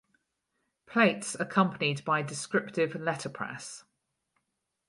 [0.87, 3.83] Plates accompanied by descriptive letterpress.